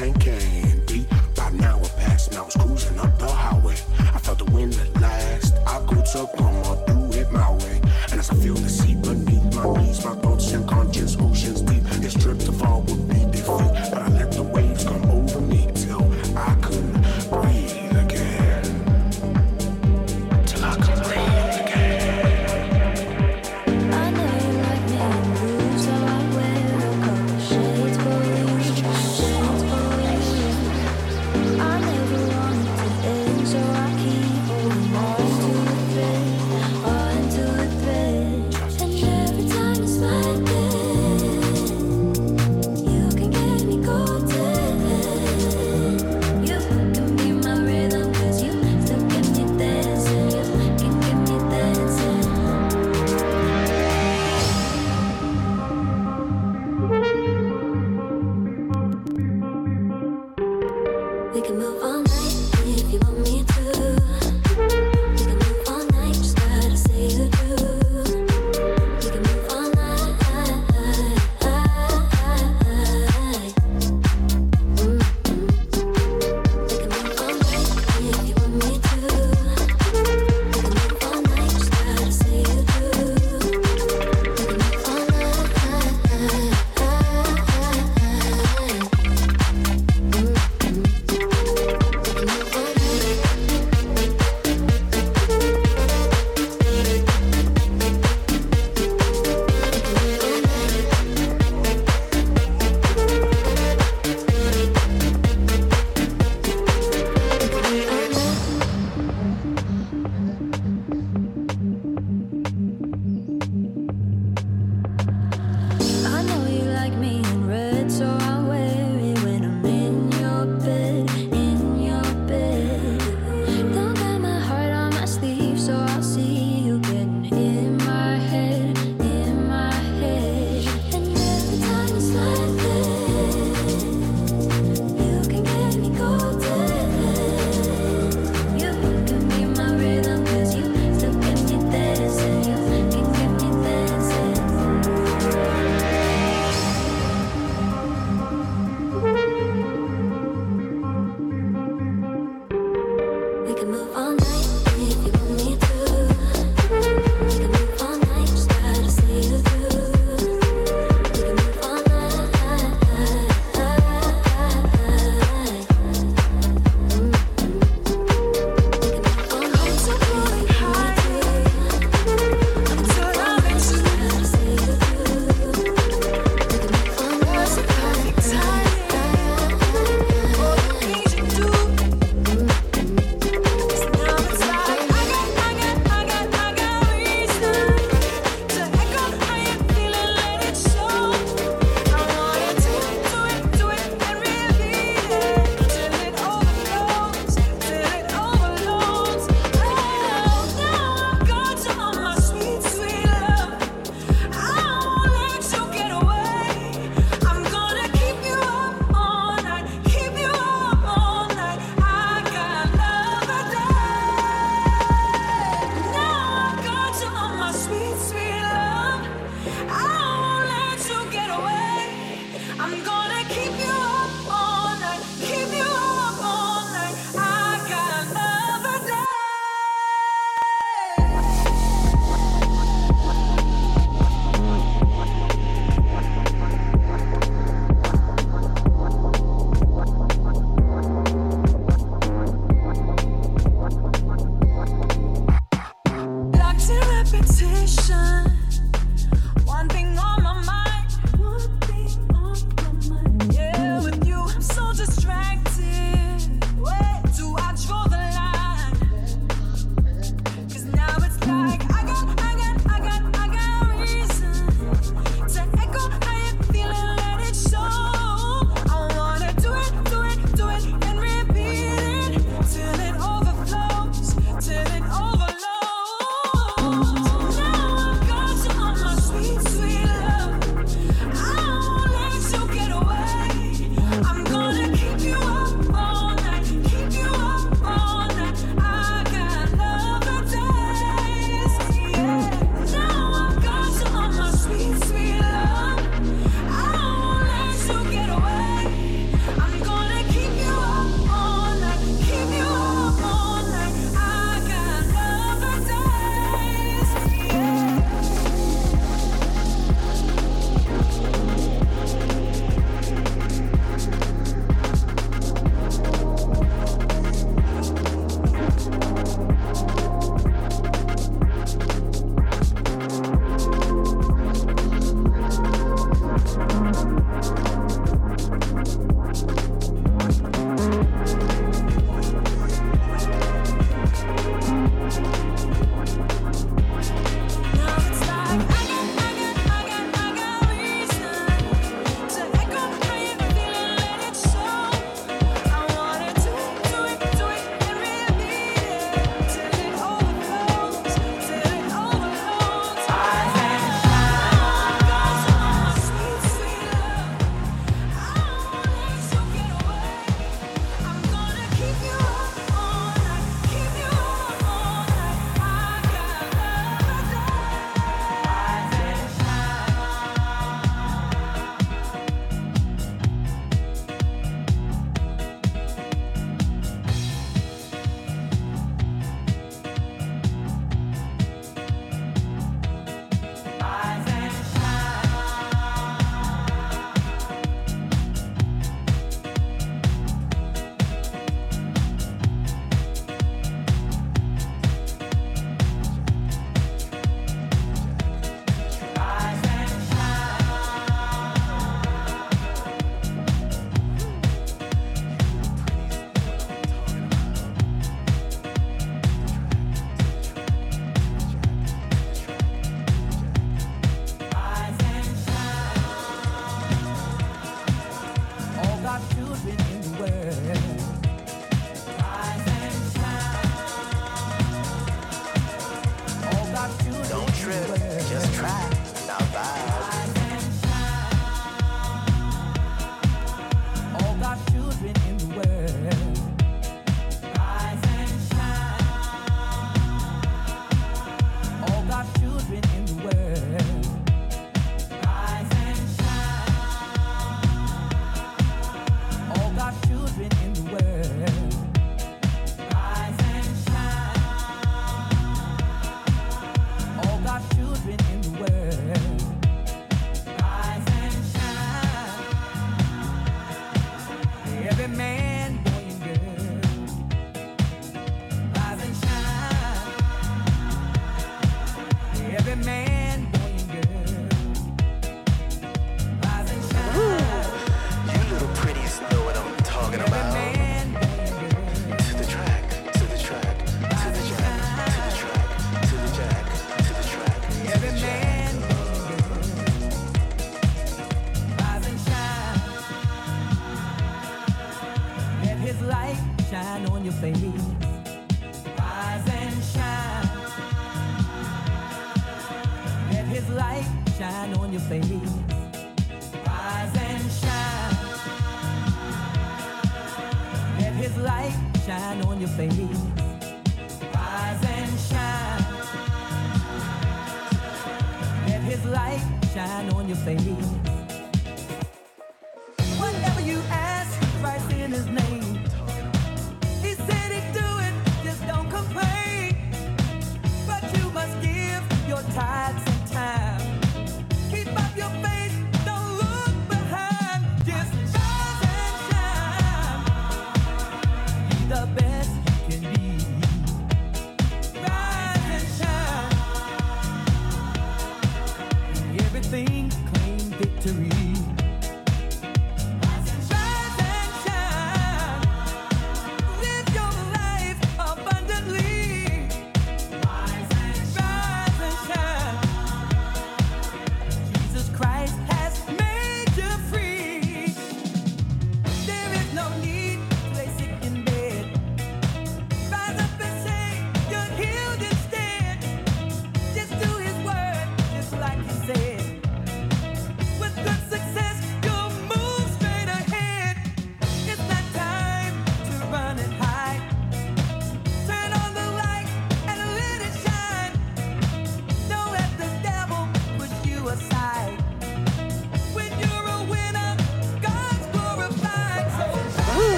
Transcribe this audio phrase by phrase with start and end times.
[0.00, 0.23] like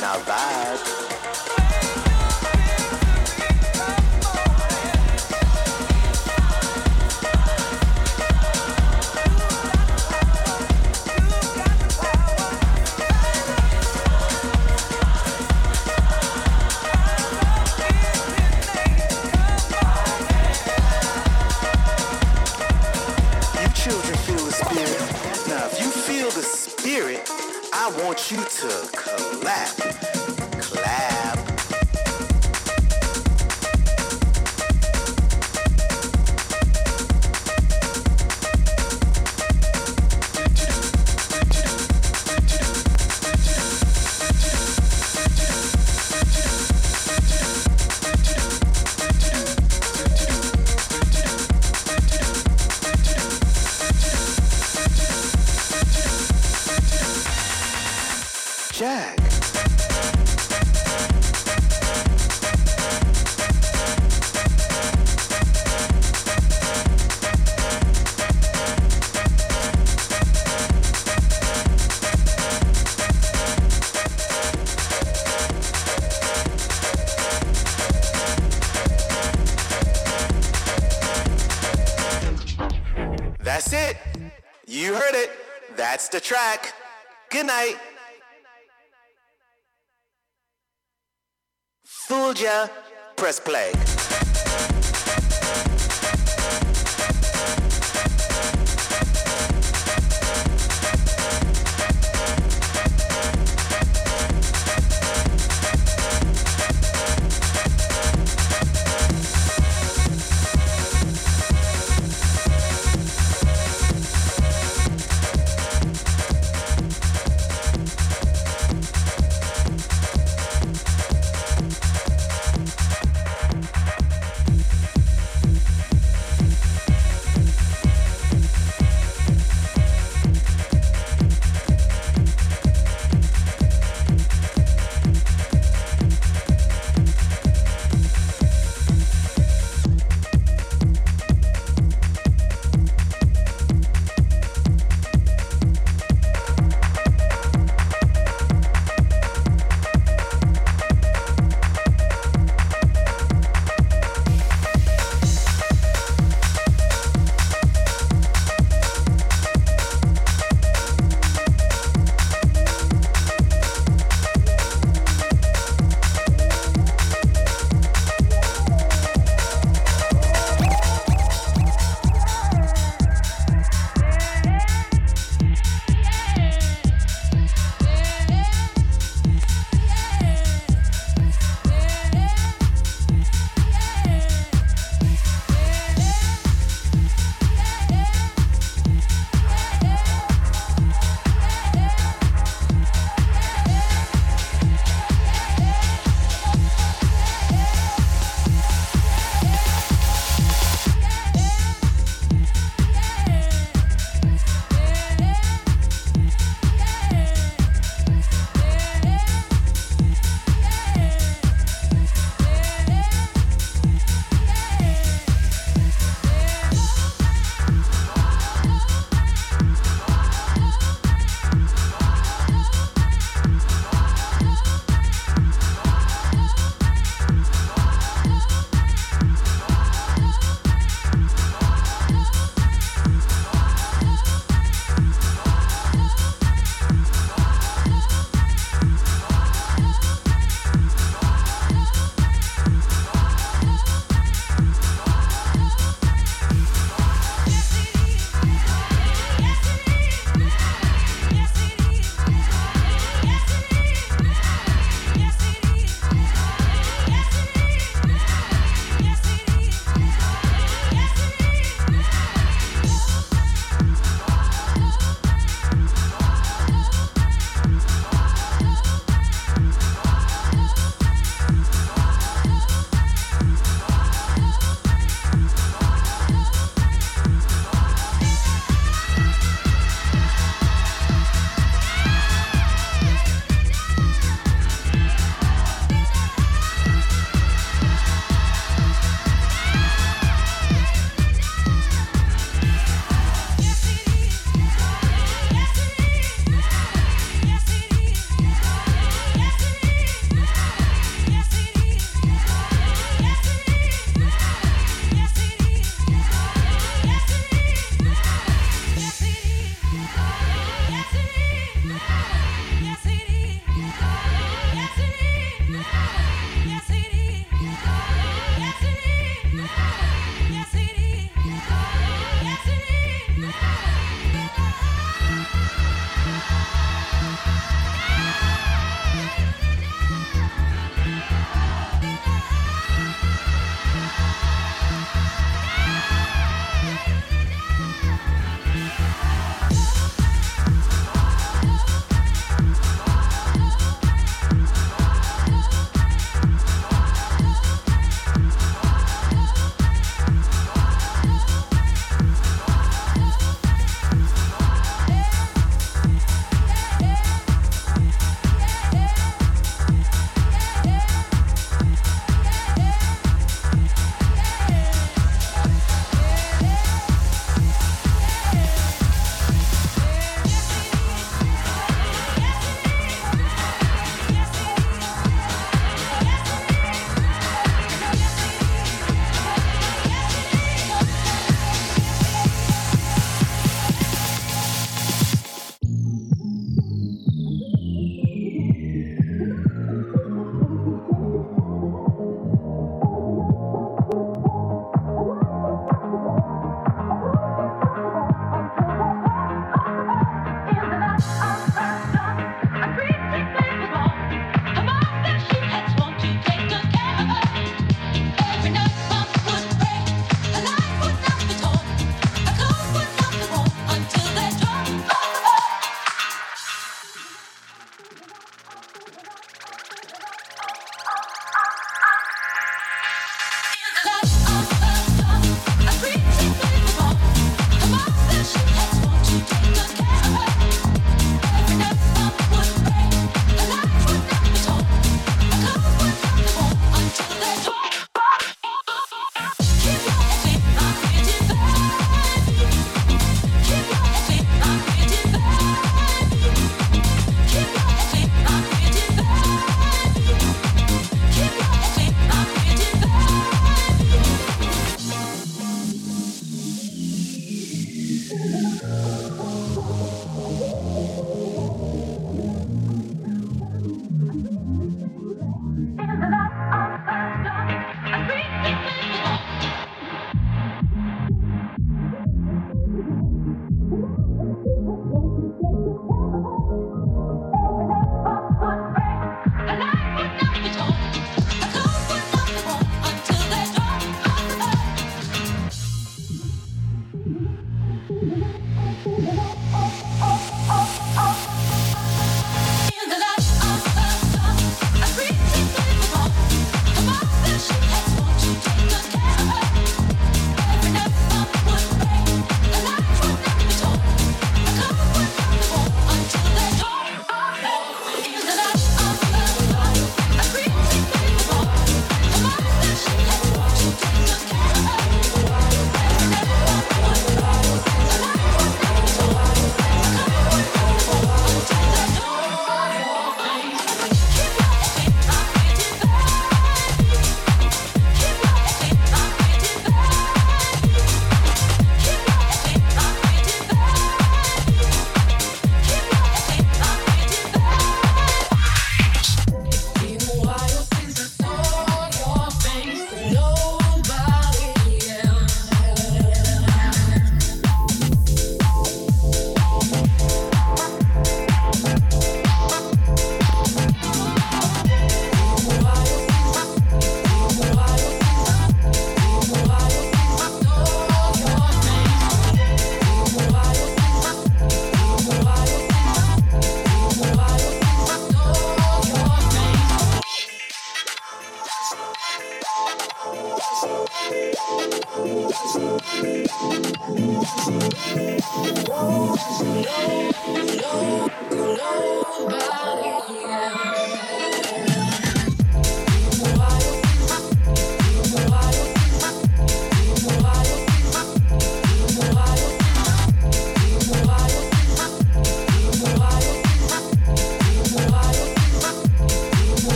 [0.00, 1.15] Now vibe.